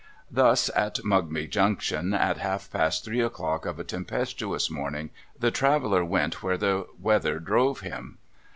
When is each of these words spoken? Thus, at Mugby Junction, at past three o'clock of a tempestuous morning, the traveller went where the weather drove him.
Thus, 0.31 0.71
at 0.75 0.97
Mugby 1.03 1.47
Junction, 1.47 2.11
at 2.15 2.39
past 2.71 3.05
three 3.05 3.21
o'clock 3.21 3.67
of 3.67 3.77
a 3.79 3.83
tempestuous 3.83 4.67
morning, 4.71 5.11
the 5.39 5.51
traveller 5.51 6.03
went 6.03 6.41
where 6.41 6.57
the 6.57 6.87
weather 6.99 7.37
drove 7.39 7.81
him. 7.81 8.17